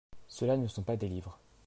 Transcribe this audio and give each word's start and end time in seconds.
Ceux-là 0.27 0.57
ne 0.57 0.65
sont 0.67 0.81
pas 0.81 0.95
des 0.97 1.07
livres. 1.07 1.37